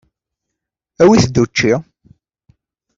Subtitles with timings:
[1.01, 1.71] Awit-d učči.